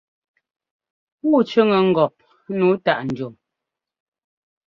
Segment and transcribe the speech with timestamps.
[1.19, 2.15] Pûu cʉ́ŋɛ ŋgɔp
[2.57, 3.33] nǔu táʼ ndiɔn.